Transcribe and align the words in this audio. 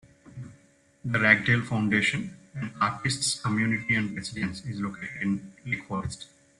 The 1.05 1.19
Ragdale 1.19 1.63
Foundation, 1.63 2.35
an 2.55 2.71
artists' 2.81 3.39
community 3.39 3.93
and 3.93 4.15
residence, 4.17 4.65
is 4.65 4.79
located 4.81 5.09
in 5.21 5.53
Lake 5.63 5.85
Forest. 5.85 6.25